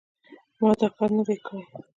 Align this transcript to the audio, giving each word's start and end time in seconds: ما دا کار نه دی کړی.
ما 0.59 0.69
دا 0.79 0.87
کار 0.97 1.09
نه 1.17 1.23
دی 1.27 1.37
کړی. 1.45 1.61